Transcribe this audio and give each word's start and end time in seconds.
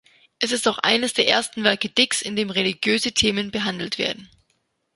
Es 0.39 0.51
ist 0.51 0.67
auch 0.67 0.79
eines 0.79 1.13
der 1.13 1.27
ersten 1.27 1.63
Werke 1.63 1.87
Dicks, 1.87 2.23
in 2.23 2.35
dem 2.35 2.49
religiöse 2.49 3.11
Themen 3.11 3.51
behandelt 3.51 3.99
werden. 3.99 4.31